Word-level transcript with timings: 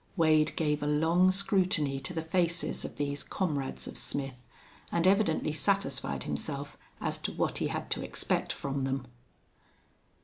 Wade 0.17 0.55
gave 0.55 0.81
a 0.81 0.87
long 0.87 1.31
scrutiny 1.31 1.99
to 1.99 2.11
the 2.11 2.23
faces 2.23 2.83
of 2.83 2.97
these 2.97 3.21
comrades 3.21 3.85
of 3.85 3.99
Smith, 3.99 4.33
and 4.91 5.05
evidently 5.05 5.53
satisfied 5.53 6.23
himself 6.23 6.75
as 6.99 7.19
to 7.19 7.31
what 7.31 7.59
he 7.59 7.67
had 7.67 7.91
to 7.91 8.03
expect 8.03 8.51
from 8.51 8.83
them. 8.83 9.05